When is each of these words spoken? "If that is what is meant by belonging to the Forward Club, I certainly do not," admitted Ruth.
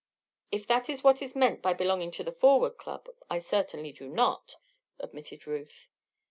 "If 0.51 0.65
that 0.65 0.89
is 0.89 1.03
what 1.03 1.21
is 1.21 1.35
meant 1.35 1.61
by 1.61 1.73
belonging 1.73 2.09
to 2.13 2.23
the 2.23 2.31
Forward 2.31 2.79
Club, 2.79 3.07
I 3.29 3.37
certainly 3.37 3.91
do 3.91 4.07
not," 4.09 4.55
admitted 4.99 5.45
Ruth. 5.45 5.89